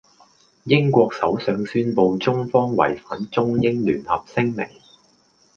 [0.63, 4.65] 英國首相宣佈中方違反中英聯合聲明。